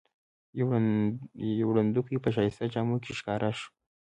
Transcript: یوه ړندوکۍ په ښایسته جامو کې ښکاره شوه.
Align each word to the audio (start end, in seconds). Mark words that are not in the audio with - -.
یوه 1.59 1.71
ړندوکۍ 1.77 2.17
په 2.21 2.29
ښایسته 2.35 2.65
جامو 2.73 2.95
کې 3.03 3.11
ښکاره 3.19 3.49
شوه. 3.59 3.69